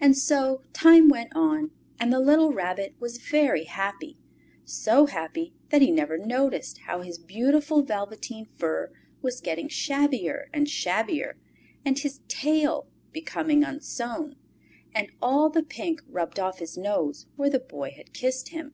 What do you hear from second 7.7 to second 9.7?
velveteen fur was getting